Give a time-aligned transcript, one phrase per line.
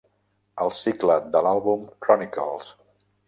[0.63, 2.73] El cicle de l'àlbum "Chronicles".